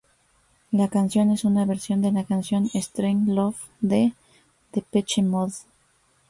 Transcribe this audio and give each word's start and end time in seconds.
La 0.71 0.87
canción 0.87 1.29
es 1.29 1.45
una 1.45 1.63
versión 1.63 2.01
de 2.01 2.11
la 2.11 2.23
canción 2.23 2.67
'Strangelove' 2.73 3.59
de 3.81 4.13
Depeche 4.73 5.21
Mode. 5.21 5.53